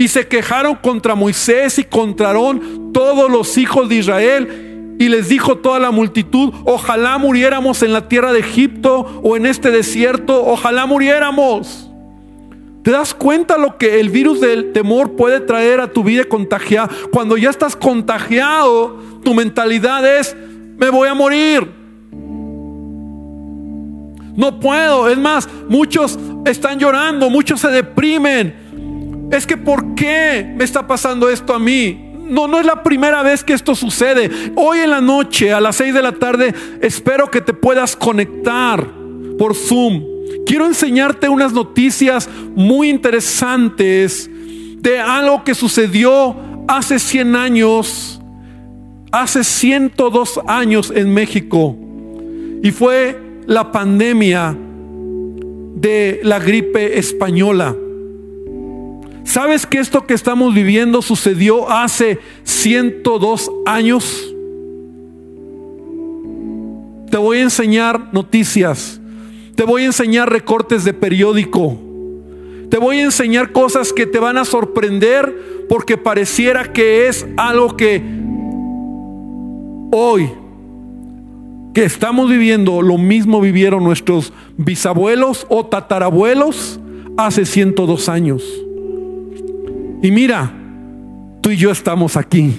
[0.00, 4.96] y se quejaron contra Moisés y contra Aarón todos los hijos de Israel.
[4.98, 9.44] Y les dijo toda la multitud, ojalá muriéramos en la tierra de Egipto o en
[9.44, 11.90] este desierto, ojalá muriéramos.
[12.82, 16.88] ¿Te das cuenta lo que el virus del temor puede traer a tu vida contagiada?
[17.12, 20.34] Cuando ya estás contagiado, tu mentalidad es,
[20.78, 21.70] me voy a morir.
[24.34, 25.10] No puedo.
[25.10, 28.69] Es más, muchos están llorando, muchos se deprimen.
[29.30, 32.10] Es que ¿por qué me está pasando esto a mí?
[32.28, 34.30] No, no es la primera vez que esto sucede.
[34.56, 38.86] Hoy en la noche, a las 6 de la tarde, espero que te puedas conectar
[39.38, 40.04] por Zoom.
[40.46, 44.30] Quiero enseñarte unas noticias muy interesantes
[44.78, 46.36] de algo que sucedió
[46.68, 48.20] hace 100 años,
[49.12, 51.76] hace 102 años en México.
[52.62, 54.56] Y fue la pandemia
[55.76, 57.74] de la gripe española.
[59.30, 64.34] ¿Sabes que esto que estamos viviendo sucedió hace 102 años?
[67.08, 69.00] Te voy a enseñar noticias.
[69.54, 71.78] Te voy a enseñar recortes de periódico.
[72.70, 77.76] Te voy a enseñar cosas que te van a sorprender porque pareciera que es algo
[77.76, 78.02] que
[79.92, 80.28] hoy
[81.72, 86.80] que estamos viviendo lo mismo vivieron nuestros bisabuelos o tatarabuelos
[87.16, 88.42] hace 102 años.
[90.02, 90.50] Y mira,
[91.40, 92.56] tú y yo estamos aquí.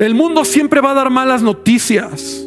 [0.00, 2.46] El mundo siempre va a dar malas noticias.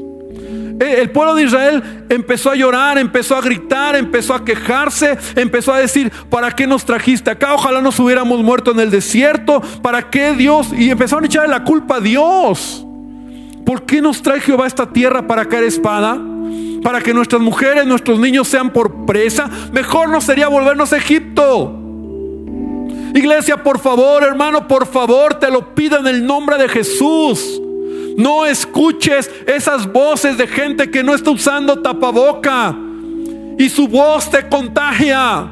[0.79, 5.71] Eh, el pueblo de Israel empezó a llorar, empezó a gritar, empezó a quejarse, empezó
[5.71, 7.53] a decir, ¿para qué nos trajiste acá?
[7.53, 9.61] Ojalá nos hubiéramos muerto en el desierto.
[9.81, 10.73] ¿Para qué Dios?
[10.77, 12.85] Y empezaron a echarle la culpa a Dios.
[13.65, 16.19] ¿Por qué nos trae Jehová esta tierra para caer espada?
[16.83, 19.49] Para que nuestras mujeres, nuestros niños sean por presa.
[19.71, 21.84] Mejor no sería volvernos a Egipto.
[23.15, 27.61] Iglesia, por favor, hermano, por favor, te lo pido en el nombre de Jesús.
[28.17, 32.75] No escuches esas voces de gente que no está usando tapaboca.
[33.57, 35.47] Y su voz te contagia.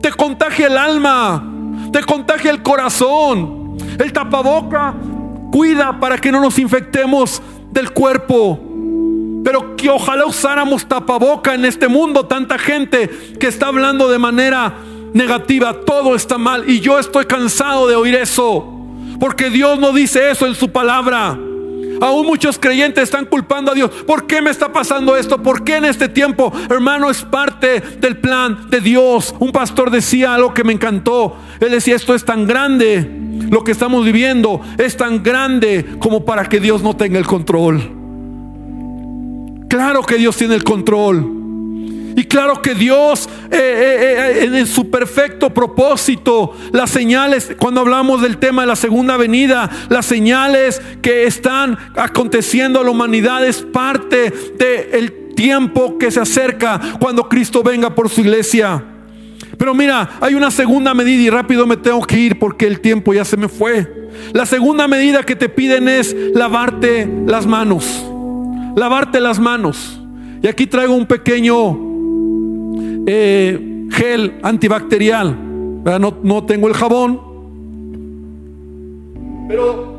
[0.00, 1.44] Te contagia el alma.
[1.92, 3.76] Te contagia el corazón.
[3.98, 4.94] El tapaboca
[5.50, 8.60] cuida para que no nos infectemos del cuerpo.
[9.44, 12.26] Pero que ojalá usáramos tapaboca en este mundo.
[12.26, 14.74] Tanta gente que está hablando de manera
[15.14, 15.72] negativa.
[15.86, 16.68] Todo está mal.
[16.68, 18.70] Y yo estoy cansado de oír eso.
[19.18, 21.38] Porque Dios no dice eso en su palabra.
[22.00, 23.90] Aún muchos creyentes están culpando a Dios.
[24.06, 25.42] ¿Por qué me está pasando esto?
[25.42, 26.52] ¿Por qué en este tiempo?
[26.68, 29.34] Hermano, es parte del plan de Dios.
[29.38, 31.36] Un pastor decía algo que me encantó.
[31.60, 36.48] Él decía, esto es tan grande lo que estamos viviendo es tan grande como para
[36.48, 37.80] que Dios no tenga el control.
[39.68, 41.43] Claro que Dios tiene el control.
[42.16, 48.22] Y claro que Dios eh, eh, eh, en su perfecto propósito, las señales, cuando hablamos
[48.22, 53.62] del tema de la segunda venida, las señales que están aconteciendo a la humanidad es
[53.62, 58.84] parte del tiempo que se acerca cuando Cristo venga por su iglesia.
[59.58, 63.12] Pero mira, hay una segunda medida y rápido me tengo que ir porque el tiempo
[63.12, 64.10] ya se me fue.
[64.32, 68.04] La segunda medida que te piden es lavarte las manos.
[68.76, 70.00] Lavarte las manos.
[70.42, 71.93] Y aquí traigo un pequeño
[73.06, 75.36] eh, gel antibacterial.
[76.00, 77.20] No, no tengo el jabón.
[79.48, 79.94] Pero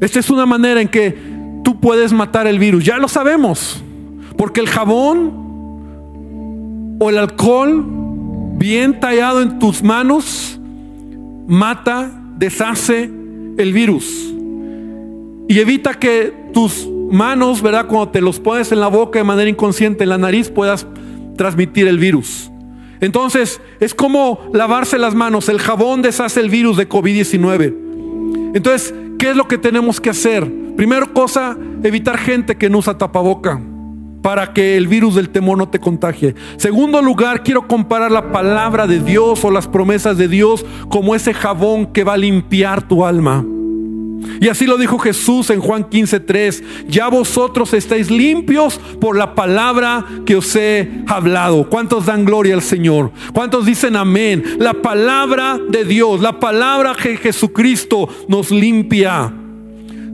[0.00, 1.16] Esta es una manera en que
[1.64, 2.84] tú puedes matar el virus.
[2.84, 3.82] Ya lo sabemos.
[4.36, 5.32] Porque el jabón
[7.00, 7.84] o el alcohol
[8.56, 10.58] bien tallado en tus manos
[11.46, 13.04] mata, deshace
[13.56, 14.34] el virus.
[15.48, 17.86] Y evita que tus manos, ¿verdad?
[17.86, 20.86] Cuando te los pones en la boca de manera inconsciente, en la nariz, puedas
[21.36, 22.50] transmitir el virus.
[23.00, 25.48] Entonces, es como lavarse las manos.
[25.48, 27.74] El jabón deshace el virus de COVID-19.
[28.54, 30.48] Entonces, ¿Qué es lo que tenemos que hacer?
[30.76, 33.60] Primero cosa, evitar gente que no usa tapaboca
[34.28, 36.34] para que el virus del temor no te contagie.
[36.58, 41.32] Segundo lugar, quiero comparar la palabra de Dios o las promesas de Dios como ese
[41.32, 43.42] jabón que va a limpiar tu alma.
[44.38, 46.62] Y así lo dijo Jesús en Juan 15:3.
[46.86, 51.66] Ya vosotros estáis limpios por la palabra que os he hablado.
[51.70, 53.12] ¿Cuántos dan gloria al Señor?
[53.32, 54.44] ¿Cuántos dicen amén?
[54.58, 59.32] La palabra de Dios, la palabra que Jesucristo nos limpia.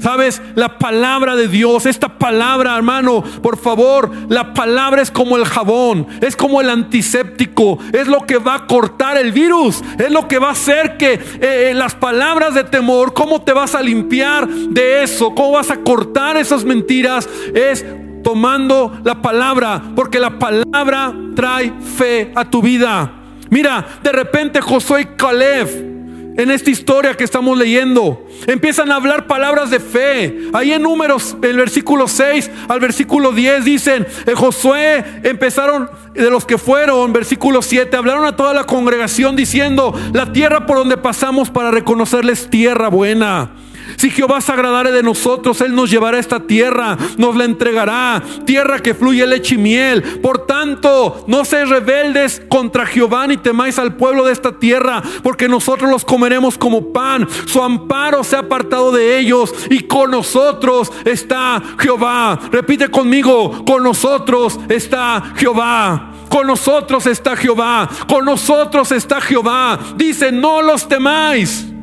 [0.04, 0.42] ¿Sabes?
[0.54, 6.06] La palabra de Dios, esta palabra, hermano, por favor, la palabra es como el jabón,
[6.20, 10.38] es como el antiséptico, es lo que va a cortar el virus, es lo que
[10.38, 14.46] va a hacer que eh, eh, las palabras de temor, cómo te vas a limpiar
[14.46, 17.82] de eso, cómo vas a cortar esas mentiras, es
[18.22, 23.10] tomando la palabra, porque la palabra trae fe a tu vida.
[23.48, 25.93] Mira, de repente Josué y Caleb
[26.36, 28.26] en esta historia que estamos leyendo.
[28.46, 30.48] Empiezan a hablar palabras de fe.
[30.52, 36.44] Ahí en números, el versículo 6 al versículo 10 dicen, en Josué empezaron de los
[36.44, 41.50] que fueron, versículo 7, hablaron a toda la congregación diciendo, la tierra por donde pasamos
[41.50, 43.50] para reconocerles tierra buena.
[43.96, 48.22] Si Jehová se agradare de nosotros, Él nos llevará a esta tierra, nos la entregará,
[48.44, 50.02] tierra que fluye leche y miel.
[50.20, 55.48] Por tanto, no seáis rebeldes contra Jehová ni temáis al pueblo de esta tierra, porque
[55.48, 57.28] nosotros los comeremos como pan.
[57.46, 62.38] Su amparo se ha apartado de ellos y con nosotros está Jehová.
[62.50, 66.12] Repite conmigo, con nosotros está Jehová.
[66.28, 67.88] Con nosotros está Jehová.
[68.08, 69.78] Con nosotros está Jehová.
[69.96, 71.73] Dice, no los temáis.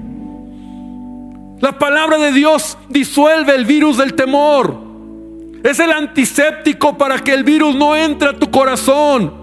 [1.62, 4.76] La palabra de Dios disuelve el virus del temor.
[5.64, 9.41] Es el antiséptico para que el virus no entre a tu corazón.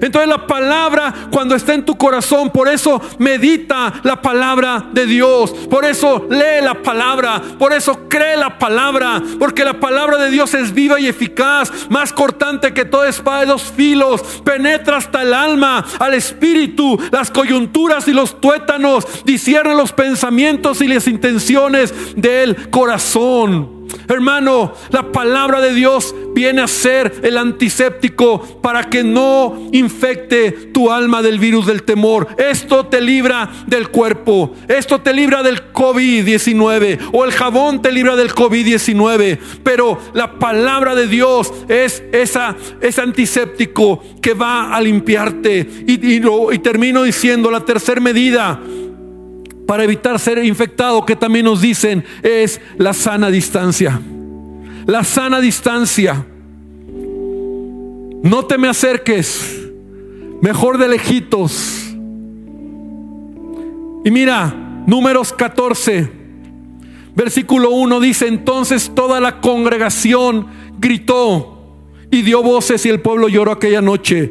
[0.00, 5.50] Entonces la palabra cuando está en tu corazón, por eso medita la palabra de Dios,
[5.70, 10.54] por eso lee la palabra, por eso cree la palabra, porque la palabra de Dios
[10.54, 15.34] es viva y eficaz, más cortante que toda espada de dos filos, penetra hasta el
[15.34, 22.70] alma, al espíritu, las coyunturas y los tuétanos, discierne los pensamientos y las intenciones del
[22.70, 23.73] corazón.
[24.08, 30.90] Hermano, la palabra de Dios viene a ser el antiséptico para que no infecte tu
[30.90, 32.28] alma del virus del temor.
[32.36, 34.54] Esto te libra del cuerpo.
[34.68, 39.38] Esto te libra del COVID-19 o el jabón te libra del COVID-19.
[39.62, 45.84] Pero la palabra de Dios es esa, ese antiséptico que va a limpiarte.
[45.86, 48.60] Y, y termino diciendo la tercera medida
[49.66, 54.00] para evitar ser infectado, que también nos dicen, es la sana distancia.
[54.86, 56.26] La sana distancia.
[58.22, 59.68] No te me acerques,
[60.40, 61.94] mejor de lejitos.
[64.04, 64.54] Y mira,
[64.86, 66.10] números 14,
[67.14, 70.46] versículo 1 dice, entonces toda la congregación
[70.78, 71.78] gritó
[72.10, 74.30] y dio voces y el pueblo lloró aquella noche.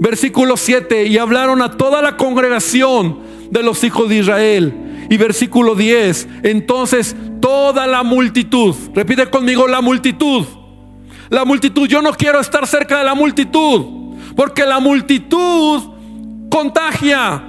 [0.00, 5.06] Versículo 7, y hablaron a toda la congregación de los hijos de Israel.
[5.10, 10.46] Y versículo 10, entonces toda la multitud, repite conmigo la multitud,
[11.30, 15.82] la multitud, yo no quiero estar cerca de la multitud, porque la multitud
[16.48, 17.42] contagia,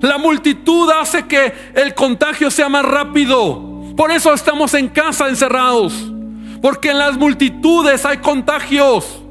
[0.00, 6.10] la multitud hace que el contagio sea más rápido, por eso estamos en casa encerrados,
[6.62, 9.21] porque en las multitudes hay contagios.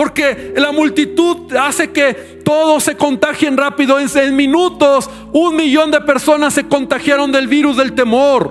[0.00, 3.98] Porque la multitud hace que todos se contagien rápido.
[4.00, 8.50] En, minutos, un millón de personas se contagiaron del virus del temor.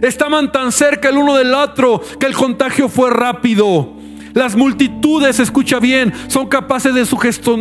[0.00, 3.92] Estaban tan cerca el uno del otro que el contagio fue rápido.
[4.32, 7.06] Las multitudes, escucha bien, son capaces de,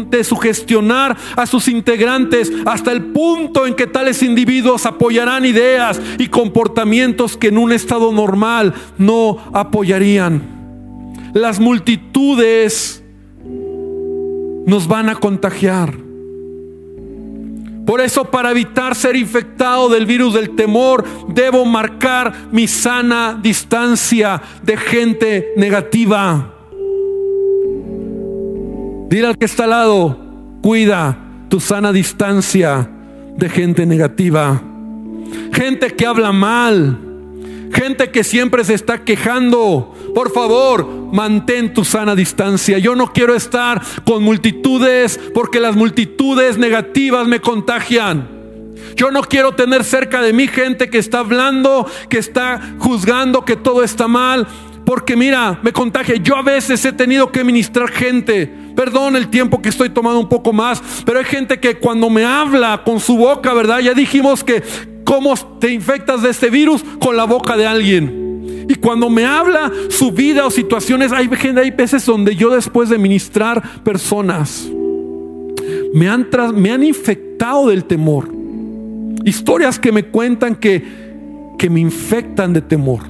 [0.10, 6.28] de, sugestionar a sus integrantes hasta el punto en que tales individuos apoyarán ideas y
[6.28, 10.58] comportamientos que en un estado normal no apoyarían.
[11.34, 12.99] Las multitudes
[14.66, 15.94] nos van a contagiar.
[17.86, 24.40] Por eso, para evitar ser infectado del virus del temor, debo marcar mi sana distancia
[24.62, 26.54] de gente negativa.
[29.10, 30.20] Dile al que está al lado,
[30.62, 31.18] cuida
[31.50, 32.88] tu sana distancia
[33.36, 34.62] de gente negativa.
[35.52, 37.09] Gente que habla mal,
[37.72, 42.78] gente que siempre se está quejando, por favor, mantén tu sana distancia.
[42.80, 48.40] Yo no quiero estar con multitudes porque las multitudes negativas me contagian.
[48.96, 53.56] Yo no quiero tener cerca de mí gente que está hablando, que está juzgando que
[53.56, 54.48] todo está mal,
[54.86, 56.16] porque mira, me contagia.
[56.16, 58.52] Yo a veces he tenido que ministrar gente.
[58.76, 62.24] Perdón el tiempo que estoy tomando un poco más, pero hay gente que cuando me
[62.24, 63.80] habla con su boca, ¿verdad?
[63.80, 64.64] Ya dijimos que
[65.10, 68.68] cómo te infectas de este virus con la boca de alguien.
[68.70, 73.00] Y cuando me habla su vida o situaciones, hay, hay veces donde yo después de
[73.00, 74.70] ministrar personas,
[75.96, 78.30] me han, me han infectado del temor.
[79.26, 80.86] Historias que me cuentan que,
[81.58, 83.02] que me infectan de temor.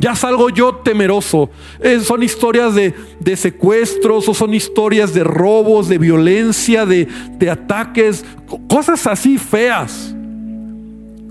[0.00, 1.48] Ya salgo yo temeroso.
[1.78, 7.06] Eh, son historias de, de, secuestros o son historias de robos, de violencia, de,
[7.38, 8.24] de ataques,
[8.66, 10.16] cosas así feas.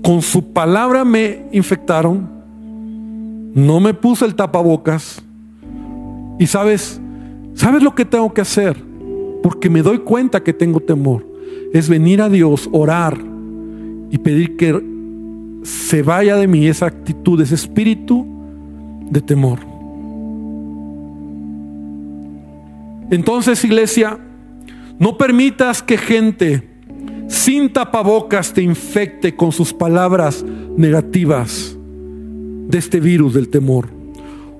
[0.02, 2.40] Con su palabra me infectaron
[3.54, 5.22] no me puse el tapabocas.
[6.38, 7.00] Y sabes,
[7.54, 8.76] ¿sabes lo que tengo que hacer?
[9.42, 11.26] Porque me doy cuenta que tengo temor.
[11.72, 13.18] Es venir a Dios, orar
[14.10, 14.80] y pedir que
[15.62, 18.26] se vaya de mí esa actitud, ese espíritu
[19.10, 19.58] de temor.
[23.10, 24.18] Entonces, iglesia,
[24.98, 26.69] no permitas que gente
[27.30, 30.44] sin tapabocas te infecte con sus palabras
[30.76, 31.76] negativas
[32.66, 33.88] de este virus del temor.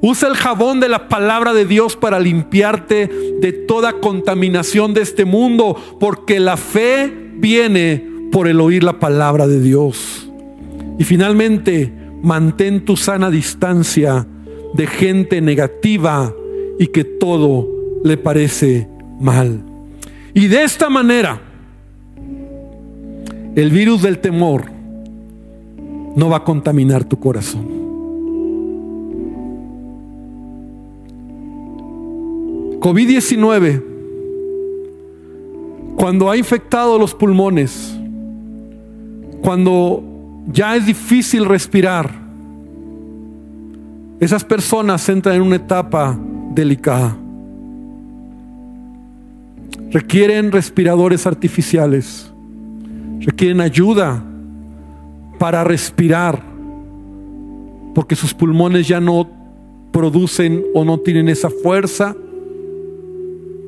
[0.00, 3.10] Usa el jabón de la palabra de Dios para limpiarte
[3.40, 9.48] de toda contaminación de este mundo, porque la fe viene por el oír la palabra
[9.48, 10.30] de Dios.
[10.98, 11.92] Y finalmente,
[12.22, 14.26] mantén tu sana distancia
[14.74, 16.32] de gente negativa
[16.78, 17.68] y que todo
[18.04, 18.88] le parece
[19.20, 19.64] mal.
[20.34, 21.49] Y de esta manera,
[23.54, 24.64] el virus del temor
[26.14, 27.80] no va a contaminar tu corazón.
[32.80, 33.82] COVID-19,
[35.96, 37.94] cuando ha infectado los pulmones,
[39.42, 40.02] cuando
[40.50, 42.10] ya es difícil respirar,
[44.18, 46.18] esas personas entran en una etapa
[46.54, 47.16] delicada.
[49.90, 52.29] Requieren respiradores artificiales,
[53.20, 54.22] requieren ayuda
[55.38, 56.42] para respirar,
[57.94, 59.28] porque sus pulmones ya no
[59.92, 62.14] producen o no tienen esa fuerza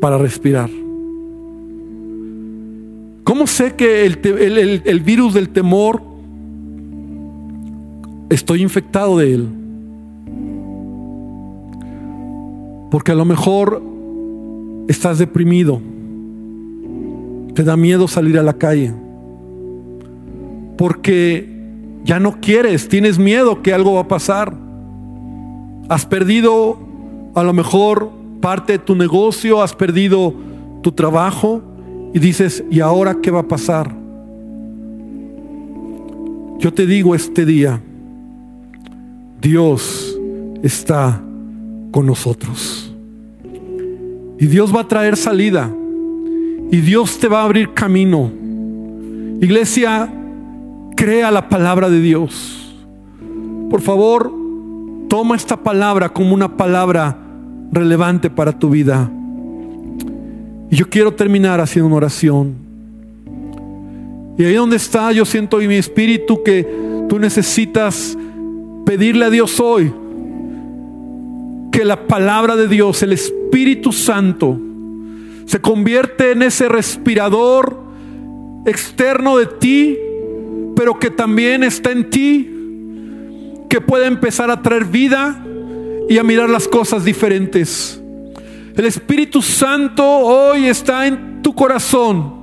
[0.00, 0.70] para respirar.
[3.24, 6.02] ¿Cómo sé que el, virus del temor
[8.28, 9.48] estoy infectado de él?
[12.90, 13.82] Porque a lo mejor
[14.88, 15.80] estás deprimido,
[17.54, 18.92] te da miedo salir a la calle,
[20.82, 21.46] porque
[22.02, 24.52] ya no quieres, tienes miedo que algo va a pasar.
[25.88, 26.76] Has perdido
[27.36, 28.10] a lo mejor
[28.40, 30.34] parte de tu negocio, has perdido
[30.82, 31.62] tu trabajo
[32.12, 33.94] y dices, ¿y ahora qué va a pasar?
[36.58, 37.80] Yo te digo este día,
[39.40, 40.18] Dios
[40.64, 41.22] está
[41.92, 42.92] con nosotros.
[44.36, 45.70] Y Dios va a traer salida.
[46.72, 48.32] Y Dios te va a abrir camino.
[49.40, 50.12] Iglesia,
[50.96, 52.74] crea la palabra de Dios.
[53.70, 54.32] Por favor,
[55.08, 57.16] toma esta palabra como una palabra
[57.70, 59.10] relevante para tu vida.
[60.70, 62.54] Y yo quiero terminar haciendo una oración.
[64.38, 66.66] Y ahí donde está, yo siento en mi espíritu que
[67.08, 68.16] tú necesitas
[68.84, 69.92] pedirle a Dios hoy
[71.72, 74.60] que la palabra de Dios, el Espíritu Santo,
[75.46, 77.80] se convierte en ese respirador
[78.66, 79.98] externo de ti,
[80.76, 82.50] pero que también está en ti,
[83.68, 85.44] que puede empezar a traer vida
[86.08, 88.00] y a mirar las cosas diferentes.
[88.76, 92.34] El Espíritu Santo hoy está en tu corazón.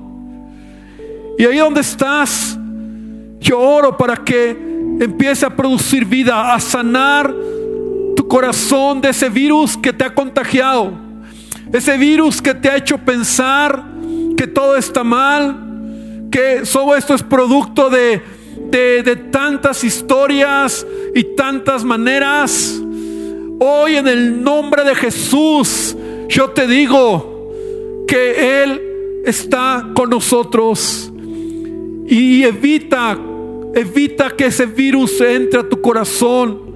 [1.38, 2.58] Y ahí donde estás,
[3.40, 4.50] yo oro para que
[5.00, 7.34] empiece a producir vida, a sanar
[8.14, 10.92] tu corazón de ese virus que te ha contagiado.
[11.72, 13.84] Ese virus que te ha hecho pensar
[14.36, 15.69] que todo está mal,
[16.30, 18.22] que todo esto es producto de,
[18.70, 22.80] de, de tantas historias y tantas maneras
[23.62, 25.94] Hoy en el nombre de Jesús,
[26.30, 27.52] yo te digo
[28.08, 28.80] que Él
[29.26, 31.12] está con nosotros
[32.06, 33.18] y evita,
[33.74, 36.69] evita que ese virus entre a tu corazón.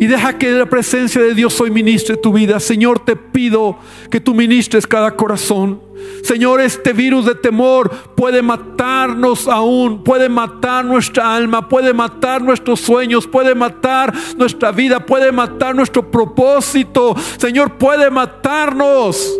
[0.00, 2.60] Y deja que la presencia de Dios hoy ministre tu vida.
[2.60, 3.78] Señor, te pido
[4.10, 5.80] que tú ministres cada corazón.
[6.22, 12.80] Señor, este virus de temor puede matarnos aún, puede matar nuestra alma, puede matar nuestros
[12.80, 17.16] sueños, puede matar nuestra vida, puede matar nuestro propósito.
[17.36, 19.36] Señor, puede matarnos.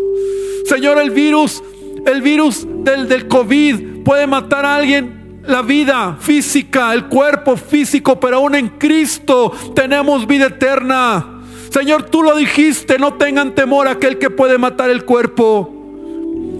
[0.64, 1.62] Señor, el virus,
[2.04, 5.17] el virus del, del COVID puede matar a alguien
[5.48, 11.40] la vida física, el cuerpo físico, pero aún en Cristo tenemos vida eterna.
[11.70, 15.74] Señor, tú lo dijiste, no tengan temor aquel que puede matar el cuerpo.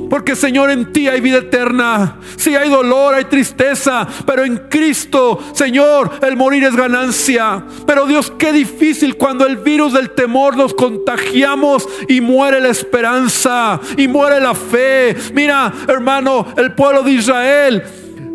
[0.09, 2.17] Porque Señor, en ti hay vida eterna.
[2.37, 7.63] Si hay dolor, hay tristeza, pero en Cristo, Señor, el morir es ganancia.
[7.87, 13.81] Pero Dios, qué difícil cuando el virus del temor nos contagiamos y muere la esperanza
[13.99, 15.15] y muere la fe.
[15.35, 17.85] Mira, hermano, el pueblo de Israel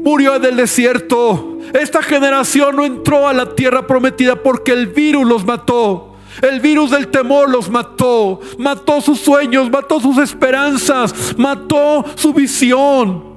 [0.04, 1.58] murió en el desierto.
[1.74, 6.10] Esta generación no entró a la tierra prometida porque el virus los mató.
[6.41, 13.34] El virus del temor los mató, mató sus sueños, mató sus esperanzas, mató su visión.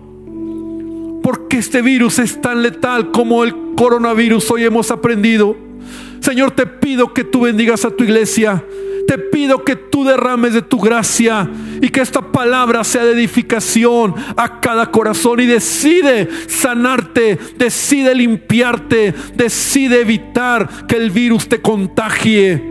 [1.22, 5.56] Porque este virus es tan letal como el coronavirus hoy hemos aprendido.
[6.20, 8.64] Señor, te pido que tú bendigas a tu iglesia.
[9.06, 11.48] Te pido que tú derrames de tu gracia
[11.80, 19.14] y que esta palabra sea de edificación a cada corazón y decide sanarte, decide limpiarte,
[19.34, 22.62] decide evitar que el virus te contagie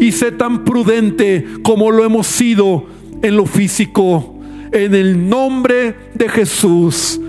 [0.00, 2.86] y sé tan prudente como lo hemos sido
[3.22, 4.28] en lo físico.
[4.72, 7.20] en el nombre de Jesús.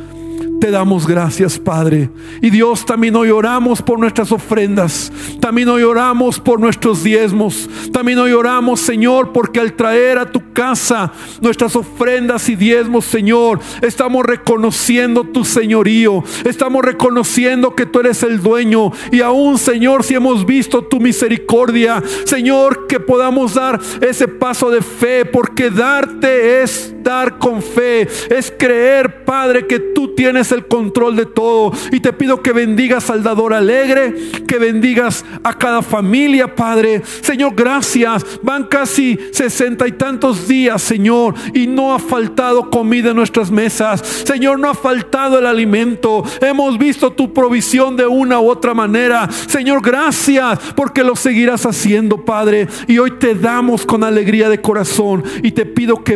[0.64, 2.10] Te damos gracias, Padre.
[2.42, 5.12] Y Dios, también hoy oramos por nuestras ofrendas.
[5.42, 7.70] También hoy oramos por nuestros diezmos.
[7.92, 11.12] También hoy oramos, Señor, porque al traer a tu casa
[11.42, 16.24] nuestras ofrendas y diezmos, Señor, estamos reconociendo tu señorío.
[16.46, 18.94] Estamos reconociendo que tú eres el dueño.
[19.12, 24.82] Y aún, Señor, si hemos visto tu misericordia, Señor, que podamos dar ese paso de
[24.82, 31.16] fe, porque darte es dar con fe, es creer, Padre, que tú tienes el control
[31.16, 31.72] de todo.
[31.92, 34.16] Y te pido que bendigas al dador alegre,
[34.48, 37.02] que bendigas a cada familia, Padre.
[37.22, 38.26] Señor, gracias.
[38.42, 44.02] Van casi sesenta y tantos días, Señor, y no ha faltado comida en nuestras mesas.
[44.26, 46.24] Señor, no ha faltado el alimento.
[46.42, 49.30] Hemos visto tu provisión de una u otra manera.
[49.48, 52.68] Señor, gracias porque lo seguirás haciendo, Padre.
[52.88, 56.16] Y hoy te damos con alegría de corazón y te pido que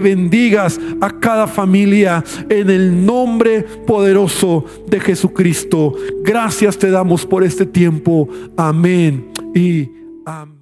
[1.01, 5.93] a cada familia en el nombre poderoso de Jesucristo.
[6.23, 8.27] Gracias te damos por este tiempo.
[8.55, 9.89] Amén y
[10.25, 10.56] amén.